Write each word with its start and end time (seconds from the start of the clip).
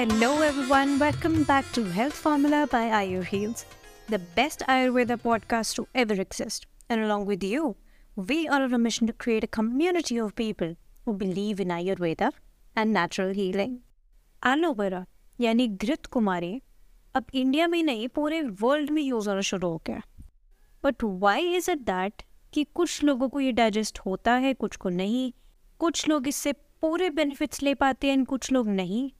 Hello, 0.00 0.40
everyone. 0.40 0.98
Welcome 0.98 1.42
back 1.44 1.70
to 1.72 1.84
Health 1.84 2.14
Formula 2.14 2.66
by 2.66 2.84
Ayur 2.98 3.22
Heals, 3.22 3.66
the 4.08 4.18
best 4.18 4.62
Ayurveda 4.66 5.18
podcast 5.18 5.74
to 5.74 5.86
ever 5.94 6.14
exist. 6.14 6.64
And 6.88 7.02
along 7.02 7.26
with 7.26 7.42
you, 7.42 7.76
we 8.16 8.48
are 8.48 8.62
on 8.62 8.72
a 8.72 8.78
mission 8.78 9.06
to 9.08 9.12
create 9.12 9.44
a 9.44 9.46
community 9.46 10.16
of 10.16 10.34
people 10.34 10.74
who 11.04 11.12
believe 11.12 11.60
in 11.60 11.68
Ayurveda 11.68 12.30
and 12.76 12.94
natural 12.94 13.34
healing. 13.34 13.76
Aloe vera 14.46 15.04
यानी 15.40 15.68
घृत 15.68 16.06
कुमारी 16.16 16.52
अब 17.14 17.26
India 17.34 17.68
में 17.68 17.82
नहीं 17.82 18.08
पूरे 18.16 18.40
world 18.64 18.90
में 18.90 19.02
use 19.02 19.28
होना 19.28 19.40
शुरू 19.52 19.68
हो 19.68 19.82
गया 19.86 20.02
but 20.84 21.04
why 21.28 21.54
is 21.56 21.70
it 21.70 21.84
that 21.92 22.22
कि 22.54 22.64
कुछ 22.74 23.02
लोगों 23.04 23.28
को 23.28 23.40
ये 23.40 23.52
डाइजेस्ट 23.62 23.98
होता 24.06 24.36
है 24.46 24.54
कुछ 24.64 24.76
को 24.76 24.88
नहीं 25.04 25.32
कुछ 25.80 26.08
लोग 26.08 26.28
इससे 26.28 26.52
पूरे 26.80 27.10
बेनिफिट्स 27.20 27.62
ले 27.62 27.74
पाते 27.84 28.10
हैं 28.10 28.24
कुछ 28.24 28.52
लोग 28.52 28.68
नहीं 28.68 29.10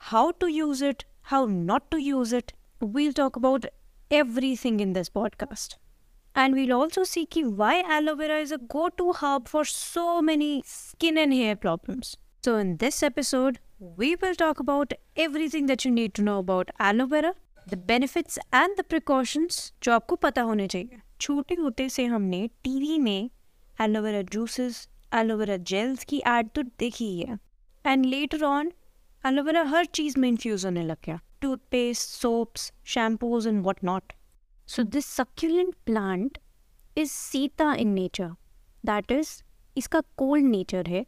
how 0.00 0.32
to 0.32 0.46
use 0.46 0.82
it, 0.82 1.04
how 1.22 1.46
not 1.46 1.90
to 1.90 1.98
use 1.98 2.32
it. 2.32 2.52
We'll 2.80 3.12
talk 3.12 3.36
about 3.36 3.66
everything 4.10 4.80
in 4.80 4.92
this 4.92 5.08
podcast. 5.08 5.76
And 6.34 6.54
we'll 6.54 6.72
also 6.72 7.04
see 7.04 7.24
ki 7.26 7.44
why 7.44 7.82
aloe 7.98 8.14
vera 8.14 8.38
is 8.38 8.52
a 8.52 8.58
go-to 8.58 9.12
herb 9.12 9.48
for 9.48 9.64
so 9.64 10.20
many 10.20 10.62
skin 10.64 11.16
and 11.18 11.32
hair 11.32 11.56
problems. 11.56 12.16
So 12.44 12.56
in 12.56 12.76
this 12.76 13.02
episode, 13.02 13.58
we 13.78 14.14
will 14.16 14.34
talk 14.34 14.60
about 14.60 14.92
everything 15.16 15.66
that 15.66 15.84
you 15.84 15.90
need 15.90 16.14
to 16.14 16.22
know 16.22 16.38
about 16.38 16.70
aloe 16.78 17.06
vera, 17.06 17.34
the 17.68 17.76
benefits 17.76 18.38
and 18.52 18.76
the 18.76 18.84
precautions 18.84 19.72
जो 19.82 19.92
आपको 19.92 20.16
पता 20.16 20.42
होने 20.42 20.66
चाहिए 20.66 21.00
छोटे 21.20 21.54
होते 21.54 21.88
से 21.88 22.04
हमने 22.04 22.46
TV 22.64 22.98
में 22.98 23.30
एलोवेरा 23.80 24.20
जूसेस 24.32 24.88
एलोवेरा 25.14 25.56
जेल्स 25.70 26.04
की 26.08 26.22
एड 26.26 26.48
तो 26.54 26.62
देखी 26.62 27.04
ही 27.04 27.20
है 27.20 27.38
and 27.86 28.04
later 28.06 28.44
on 28.44 28.72
aloe vera 29.23 29.61
हर 29.63 29.85
चीज़ 29.85 30.19
में 30.19 30.27
इन्फ्यूज़ 30.27 30.65
होने 30.65 30.83
लग 30.83 30.97
गया। 31.05 31.19
Toothpaste 31.41 32.09
soaps 32.09 32.71
shampoos 32.93 33.47
and 33.47 33.61
what 33.63 33.83
not 33.83 34.13
so 34.67 34.83
this 34.85 35.05
succulent 35.07 35.73
plant 35.85 36.37
is 36.97 37.11
Sita 37.11 37.73
in 37.73 37.89
nature 37.89 38.29
that 38.83 39.11
is 39.11 39.29
इसका 39.75 39.99
कोल्ड 40.17 40.45
नेचर 40.45 40.87
है 40.87 41.05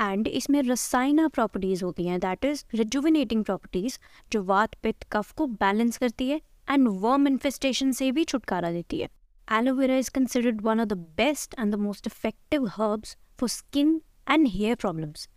एंड 0.00 0.28
इसमें 0.28 0.60
रसायना 0.62 1.28
प्रॉपर्टीज़ 1.28 1.84
होती 1.84 2.06
हैं। 2.06 2.18
दैट 2.20 2.44
इज़ 2.44 2.64
रिजुविनेटिंग 2.74 3.44
प्रॉपर्टीज़ 3.44 3.98
जो 4.32 4.42
वात, 4.44 4.74
पित्त, 4.82 5.06
कफ 5.12 5.32
को 5.32 5.46
बैलेंस 5.46 5.96
करती 5.98 6.28
है 6.30 6.40
एंड 6.70 6.88
वर्म 6.90 7.26
इन्फेस्टेशन 7.28 7.92
से 7.92 8.10
भी 8.12 8.24
छुटकारा 8.24 8.70
देती 8.72 9.00
है। 9.00 9.08
Aloe vera 9.48 9.96
is 9.96 10.10
considered 10.10 10.60
one 10.62 10.80
of 10.80 10.88
the 10.88 10.98
best 11.16 11.54
and 11.58 11.74
the 11.74 11.78
most 11.78 12.06
effective 12.06 12.66
herbs 12.76 13.16
for 13.38 13.48
skin 13.48 14.00
and 14.30 14.46
hair 14.48 14.74
problems 14.76 15.28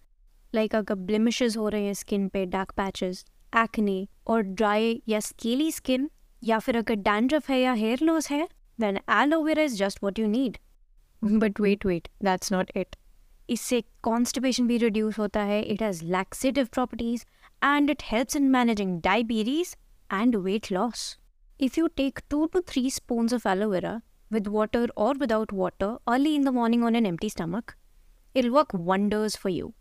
like 0.53 0.75
अगर 0.75 0.95
ब्लिमिशेस 1.09 1.57
हो 1.57 1.67
रहे 1.69 1.85
हैं 1.85 1.93
स्किन 1.93 2.27
पे 2.29 2.45
डार्क 2.45 2.71
पैचेस 2.77 3.25
एक्ने 3.53 4.07
और 4.27 4.41
ड्राई 4.41 5.01
या 5.09 5.19
स्केली 5.19 5.71
स्किन 5.71 6.09
या 6.43 6.59
फिर 6.59 6.77
अगर 6.77 6.95
डैंड्रफ 7.07 7.49
है 7.49 7.59
या 7.59 7.73
हेयर 7.73 7.99
लॉस 8.03 8.29
है 8.31 8.47
then 8.79 8.99
aloe vera 9.11 9.63
is 9.63 9.77
just 9.77 10.03
what 10.03 10.19
you 10.19 10.27
need 10.27 10.57
but 11.21 11.59
wait 11.61 11.85
wait 11.85 12.07
that's 12.23 12.51
not 12.51 12.71
it 12.77 12.95
इससे 13.49 13.83
कॉन्स्टिपेशन 14.03 14.67
भी 14.67 14.77
रिड्यूस 14.77 15.19
होता 15.19 15.41
है 15.43 15.61
it 15.63 15.81
has 15.83 16.03
laxative 16.07 16.67
properties 16.73 17.25
and 17.65 17.89
it 17.89 18.03
helps 18.11 18.35
in 18.35 18.49
managing 18.51 18.99
diabetes 19.01 19.75
and 20.09 20.35
weight 20.35 20.71
loss 20.71 21.17
if 21.59 21.79
you 21.79 21.87
take 21.97 22.19
two 22.29 22.45
to 22.53 22.61
three 22.67 22.89
spoons 22.91 23.33
of 23.33 23.47
aloe vera 23.47 23.99
with 24.31 24.47
water 24.47 24.87
or 24.95 25.13
without 25.13 25.51
water 25.51 25.97
early 26.07 26.35
in 26.35 26.43
the 26.43 26.51
morning 26.51 26.83
on 26.83 26.95
an 26.95 27.05
empty 27.05 27.29
stomach, 27.29 27.75
it'll 28.35 28.51
work 28.51 28.73
wonders 28.73 29.35
for 29.35 29.49
you. 29.49 29.73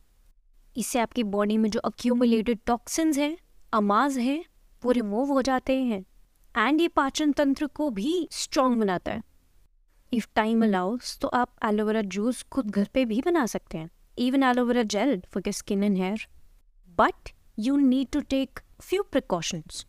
इससे 0.78 0.98
आपकी 0.98 1.22
body 1.26 1.56
में 1.58 1.68
जो 1.70 1.80
accumulated 1.84 2.58
toxins 2.66 3.18
हैं 3.18 3.36
अमाज 3.72 4.18
हैं 4.18 4.44
वो 4.82 4.92
remove 4.92 5.32
हो 5.32 5.42
जाते 5.42 5.76
हैं। 5.76 6.04
एंड 6.54 6.80
ये 6.80 6.88
पाचन 6.88 7.32
तंत्र 7.32 7.66
को 7.66 7.88
भी 7.90 8.28
स्ट्रॉन्ग 8.32 8.80
बनाता 8.80 9.12
है। 9.12 9.22
इफ़ 10.12 10.26
टाइम 10.34 10.62
अलाउस 10.64 11.18
तो 11.20 11.28
आप 11.28 11.54
एलोवेरा 11.64 12.02
जूस 12.08 12.42
खुद 12.52 12.70
घर 12.70 12.88
पे 12.94 13.04
भी 13.04 13.20
बना 13.22 13.44
सकते 13.46 13.78
हैं। 13.78 13.90
Even 14.18 14.42
aloe vera 14.42 14.82
gel 14.84 15.20
for 15.32 15.42
your 15.46 15.52
skin 15.54 15.84
and 15.84 15.96
hair 15.96 16.26
but 16.98 17.30
you 17.58 17.76
need 17.78 18.08
to 18.12 18.20
take 18.30 18.60
few 18.80 19.02
precautions 19.02 19.84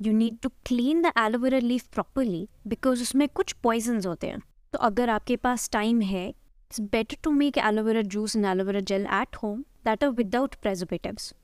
you 0.00 0.12
need 0.12 0.38
to 0.42 0.48
clean 0.66 1.02
the 1.02 1.12
aloe vera 1.18 1.58
leaf 1.58 1.86
properly 1.94 2.48
because 2.66 3.02
उसमें 3.02 3.28
कुछ 3.28 3.52
पॉइजन 3.62 4.00
होते 4.06 4.26
हैं। 4.26 4.40
तो 4.72 4.78
अगर 4.80 5.10
आपके 5.10 5.36
पास 5.38 5.68
टाइम 5.72 6.00
है 6.02 6.28
it's 6.28 6.80
better 6.92 7.16
to 7.22 7.30
make 7.32 7.58
aloe vera 7.58 8.02
juice 8.04 8.36
and 8.36 8.46
aloe vera 8.46 8.80
gel 8.82 9.06
at 9.14 9.36
home 9.42 9.64
that 9.86 10.04
are 10.04 10.10
without 10.10 10.54
preservatives 10.54 11.34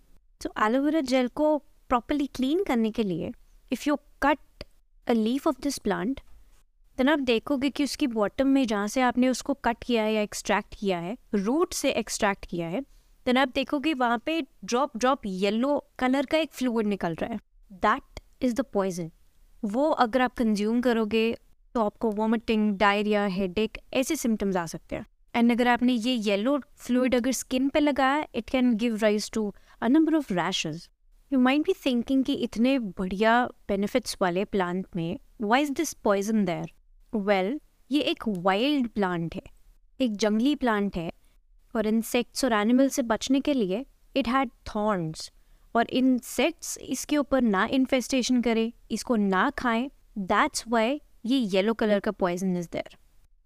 तो 0.41 0.53
एलोवेरा 0.67 1.01
जेल 1.01 1.29
को 1.29 1.57
प्रॉपरली 1.89 2.27
क्लीन 2.27 2.65
करने 2.65 2.91
के 2.91 3.03
लिए 3.03 3.33
if 3.73 3.89
you 3.89 3.97
cut 4.23 4.65
a 5.07 5.13
leaf 5.13 5.47
of 5.47 5.61
this 5.63 5.79
plant 5.79 6.21
then 6.99 7.09
आप 7.09 7.19
देखोगे 7.19 7.71
कि 7.71 7.85
उसकी 7.85 8.07
बॉटम 8.07 8.47
में 8.47 8.67
जहाँ 8.67 8.89
से 8.89 9.01
आपने 9.01 9.29
उसको 9.29 9.55
कट 9.55 9.85
किया 9.85 10.03
है 10.03 10.13
या 10.15 10.21
एक्सट्रैक्ट 10.21 10.75
किया 10.79 10.99
है 10.99 11.17
रूट 11.35 11.73
से 11.73 11.91
एक्सट्रैक्ट 11.91 12.47
किया 12.47 12.69
है 12.69 12.81
देन 13.27 13.37
आप 13.37 13.49
देखोगे 13.55 13.95
वहाँ 13.95 14.19
पे 14.27 14.41
ड्रॉप 14.65 14.97
ड्रॉप 14.97 15.27
येलो 15.27 15.79
कलर 15.99 16.27
का 16.27 16.39
एक 16.39 16.53
फ्लूड 16.53 16.87
निकल 16.87 17.15
रहा 17.15 17.31
है. 17.31 17.39
दैट 17.73 18.21
इज़ 18.43 18.55
द 18.55 18.61
पॉइजन 18.61 19.11
वो 19.65 19.91
अगर 19.91 20.21
आप 20.21 20.35
कंज्यूम 20.35 20.81
करोगे 20.81 21.25
तो 21.75 21.85
आपको 21.85 22.11
वॉमिटिंग 22.11 22.77
डायरिया 22.79 23.25
हेडेक 23.27 23.79
ऐसे 23.95 24.17
सिम्टम्स 24.17 24.57
आ 24.57 24.67
सकते 24.67 24.97
हैं. 24.97 25.07
एंड 25.35 25.53
अगर 25.53 25.69
आपने 25.69 25.93
ये 25.93 26.15
येलो 26.15 26.59
फ्लूड 26.77 27.15
अगर 27.15 27.33
स्किन 27.33 27.69
पे 27.69 27.81
लगाया 27.81 28.27
it 28.35 28.51
can 28.51 28.75
give 28.77 28.97
rise 29.03 29.31
to 29.31 29.53
a 29.83 29.89
number 29.89 30.15
of 30.15 30.33
rashes 30.35 30.89
you 31.31 31.39
might 31.41 31.65
be 31.65 31.73
thinking 31.87 32.25
कि 32.25 32.35
इतने 32.45 32.79
बढ़िया 32.79 33.45
बेनिफिट्स 33.69 34.17
वाले 34.23 34.45
प्लांट 34.45 34.87
में 34.97 35.19
why 35.43 35.63
is 35.63 35.73
this 35.73 35.93
poison 36.05 36.45
there 36.45 37.19
well 37.19 37.59
ये 37.91 38.01
एक 38.01 38.25
वाइल्ड 38.29 38.89
प्लांट 38.89 39.35
है. 39.35 39.43
एक 40.01 40.17
जंगली 40.17 40.55
प्लांट 40.57 40.97
है. 40.97 41.11
और 41.75 41.87
इंसेक्ट्स 41.87 42.45
और 42.45 42.53
एनिमल 42.53 42.89
से 42.89 43.03
बचने 43.03 43.41
के 43.41 43.55
लिए 43.55 43.85
इट 44.17 44.29
हैड 44.29 44.51
थॉर्न्स 44.69 45.31
और 45.75 45.91
इंसेक्ट्स 45.91 46.77
इसके 46.79 47.17
ऊपर 47.17 47.43
ना 47.43 47.65
इन्फेस्टेशन 47.73 48.41
करें, 48.43 48.73
इसको 48.91 49.17
ना 49.17 49.49
खाएँ. 49.59 49.91
दैट्स 50.19 50.65
वाई 50.69 51.01
ये 51.27 51.39
येलो 51.55 51.75
कलर 51.75 52.01
का 52.01 52.11
पॉइजन 52.13 52.57
इज़ 52.57 52.69
देयर 52.73 52.97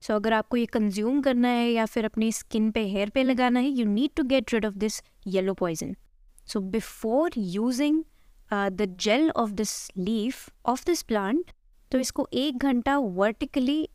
सो 0.02 0.14
अगर 0.14 0.32
आपको 0.32 0.56
ये 0.56 0.66
कंज्यूम 0.66 1.20
करना 1.20 1.48
है 1.48 1.70
या 1.70 1.86
फिर 1.86 2.04
अपनी 2.04 2.30
स्किन 2.32 2.70
पे 2.70 2.86
हेयर 2.88 3.10
पे 3.10 3.22
लगाना 3.22 3.60
है 3.60 3.68
you 3.68 3.84
need 3.84 4.10
to 4.16 4.22
get 4.24 4.54
rid 4.54 4.66
of 4.66 4.74
this 4.74 5.02
yellow 5.26 5.54
poison 5.54 5.96
so 6.46 6.60
before 6.60 7.30
using 7.36 8.02
the 8.52 8.96
gel 9.00 9.30
of 9.30 9.50
this 9.50 9.76
leaf 9.98 10.48
of 10.66 10.84
this 10.86 11.02
plant 11.02 11.50
तो 11.92 11.98
इसको 11.98 12.28
एक 12.32 12.58
घंटा 12.58 12.98
वर्टिकली 12.98 13.88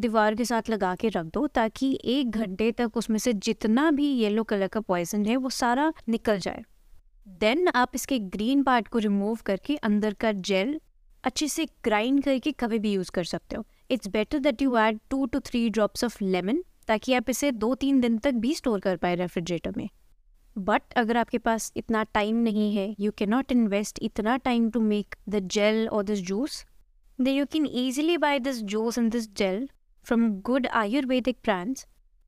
दीवार 0.00 0.34
के 0.34 0.44
साथ 0.44 0.68
लगा 0.70 0.94
के 0.94 1.08
रख 1.08 1.26
दो, 1.26 1.46
ताकि 1.46 1.98
एक 2.04 2.30
घंटे 2.30 2.70
तक 2.72 2.96
उसमें 2.96 3.18
से 3.18 3.32
जितना 3.32 3.90
भी 3.90 4.06
येलो 4.06 4.42
कलर 4.42 4.68
का 4.68 4.80
पॉइजन 4.80 5.24
है, 5.26 5.36
वो 5.36 5.50
सारा 5.50 5.92
निकल 6.08 6.38
जाए। 6.38 6.62
देन 7.40 7.68
आप 7.68 7.92
इसके 7.94 8.18
ग्रीन 8.18 8.62
पार्ट 8.62 8.88
को 8.88 8.98
रिमूव 8.98 9.38
करके 9.46 9.76
अंदर 9.76 10.14
का 10.14 10.32
जेल 10.32 10.78
अच्छे 11.24 11.48
से 11.48 11.66
ग्राइंड 11.84 12.22
करके 12.24 12.52
कभी 12.52 12.78
भी 12.78 12.92
यूज़ 12.92 13.10
कर 13.10 13.24
सकते 13.24 13.56
हो। 13.56 13.64
It's 13.90 14.08
better 14.08 14.38
that 14.38 14.62
you 14.62 14.76
add 14.78 14.98
two 15.10 15.26
to 15.26 15.40
three 15.40 15.68
drops 15.70 16.04
of 16.04 16.16
lemon 16.24 16.62
ताकि 16.88 17.14
आप 17.14 17.30
इसे 17.30 17.50
दो 17.52 17.74
तीन 17.74 18.00
दिन 18.00 18.18
तक 18.18 18.34
भी 18.34 18.54
स्टोर 18.54 18.80
कर 18.80 18.96
पाए 18.96 19.14
रेफ्रिजरेटर 19.14 19.72
में 19.76 19.88
बट 20.56 20.92
अगर 20.96 21.16
आपके 21.16 21.38
पास 21.38 21.72
इतना 21.76 22.02
टाइम 22.14 22.36
नहीं 22.42 22.74
है 22.76 22.94
यू 23.00 23.10
कैन 23.12 23.30
नॉट 23.30 23.52
इन्वेस्ट 23.52 23.98
इतना 24.02 24.36
time 24.44 24.70
to 24.70 24.80
make 24.80 25.16
the 25.28 25.48
gel 25.48 25.88
और 25.88 26.04
this 26.04 26.20
juice 26.20 26.64
the 27.18 27.28
you 27.28 27.46
can 27.46 27.66
easily 27.76 28.16
buy 28.18 28.38
this 28.38 28.62
juice 28.64 28.98
and 28.98 29.10
this 29.12 29.28
gel 29.36 29.68
from 30.06 30.30
good 30.40 30.66
Ayurvedic 30.66 31.38
brands 31.44 31.86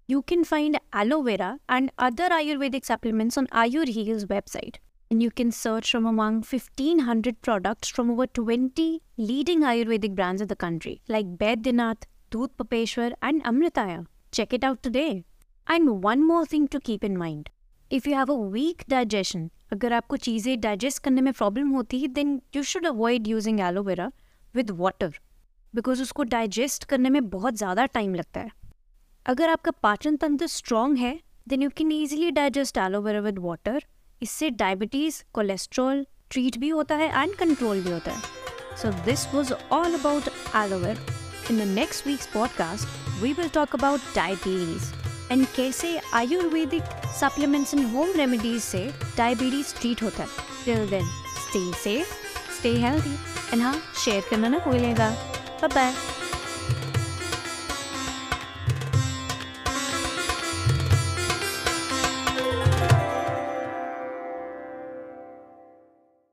can 0.09 0.45
find 0.45 0.79
aloe 0.93 1.23
vera 1.23 1.49
and 1.69 1.91
other 1.99 2.29
Ayurvedic 2.31 2.85
supplements 2.85 3.37
on 3.37 3.47
Ayur 3.49 3.87
Heals 3.87 4.25
website. 4.27 4.77
And 5.12 5.22
you 5.22 5.32
can 5.32 5.52
search 5.52 5.92
from 5.92 6.06
among 6.06 6.44
1500 6.44 7.42
products 7.42 7.90
from 7.90 8.10
over 8.10 8.26
20 8.28 9.02
leading 9.18 9.62
Ayurvedic 9.62 10.16
brands 10.16 10.42
in 10.42 10.48
the 10.48 10.56
country, 10.56 11.02
like 11.08 11.38
Baidyanath, 11.38 12.04
Doodh 12.32 12.56
Papeshwar, 12.58 13.14
and 13.22 13.44
Amritaya. 13.44 14.06
Check 14.32 14.54
it 14.54 14.64
out 14.64 14.82
today. 14.82 15.26
And 15.68 16.02
one 16.04 16.26
more 16.26 16.46
thing 16.46 16.68
to 16.70 16.80
keep 16.80 17.04
in 17.04 17.18
mind. 17.18 17.50
If 17.92 18.08
you 18.08 18.16
have 18.16 18.30
a 18.30 18.36
weak 18.56 18.88
digestion, 18.88 19.50
अगर 19.72 19.94
आपको 19.94 20.18
चीज़ें 20.18 20.60
digest 20.62 21.02
करने 21.04 21.22
में 21.22 21.32
problem 21.34 21.70
होती 21.70 22.00
है 22.02 22.08
then 22.14 22.42
you 22.56 22.64
should 22.72 22.86
avoid 22.88 23.28
using 23.28 23.60
aloe vera 23.60 24.12
with 24.56 24.72
water 24.80 25.20
because 25.74 26.02
उसको 26.02 26.24
digest 26.34 26.84
करने 26.90 27.10
में 27.10 27.30
बहुत 27.30 27.56
ज़्यादा 27.58 27.86
टाइम 27.96 28.16
लगता 28.16 28.40
है 28.40 28.52
अगर 29.26 29.50
आपका 29.50 29.72
पाचन 29.84 30.18
तंत्र 30.24 30.48
स्ट्रॉन्ग 30.56 30.98
है 30.98 31.14
then 31.48 31.62
you 31.62 31.70
can 31.78 31.92
easily 31.92 32.30
digest 32.32 32.78
aloe vera 32.78 33.20
with 33.22 33.40
water 33.40 33.84
इससे 34.23 34.51
डायबिटीज़ 34.51 35.23
कोलेस्ट्रॉल 35.35 36.07
ट्रीट 36.31 36.57
भी 36.59 36.69
होता 36.69 36.95
है 36.95 37.09
एंड 37.23 37.35
कंट्रोल 37.35 37.81
भी 37.81 37.91
होता 37.91 38.13
है। 38.13 38.77
So 38.77 38.91
this 39.05 39.27
was 39.35 39.53
all 39.73 39.95
about 39.95 40.29
aloe vera 40.57 40.99
in 41.51 41.59
the 41.59 41.69
next 41.69 42.07
week's 42.07 42.27
podcast 42.27 43.21
we 43.23 43.33
will 43.33 43.49
talk 43.49 43.75
about 43.75 44.01
diabetes 44.15 44.93
and 45.33 45.47
कैसे 45.57 45.97
Ayurvedic 46.15 46.83
supplements 47.21 47.75
and 47.75 47.87
home 47.95 48.13
remedies 48.17 48.63
से 48.63 48.85
diabetes 49.17 49.75
treat 49.81 50.03
होता 50.03 50.23
है। 50.23 50.29
Till 50.65 50.89
then 50.91 51.07
stay 51.41 51.73
safe 51.83 52.13
stay 52.59 52.73
healthy 52.81 53.15
and 53.53 53.63
हाँ 53.63 53.75
share 54.05 54.25
करना 54.31 54.49
ना 54.49 54.59
भूलेगा। 54.67 55.11
Bye 55.65 55.93